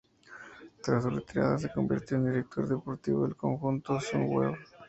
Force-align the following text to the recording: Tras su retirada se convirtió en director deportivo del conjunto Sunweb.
Tras 0.81 1.03
su 1.03 1.11
retirada 1.11 1.59
se 1.59 1.69
convirtió 1.71 2.17
en 2.17 2.25
director 2.25 2.67
deportivo 2.67 3.23
del 3.23 3.35
conjunto 3.35 3.99
Sunweb. 4.01 4.55